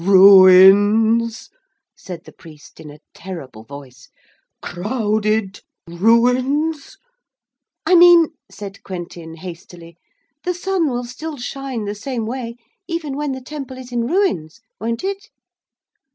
[0.03, 1.51] 'Ruins?'
[1.95, 4.09] said the priest in a terrible voice.
[4.59, 5.59] 'Crowded?
[5.85, 6.97] Ruins?'
[7.85, 9.97] 'I mean,' said Quentin hastily,
[10.43, 12.55] 'the sun will still shine the same way
[12.87, 15.29] even when the temple is in ruins, won't it?'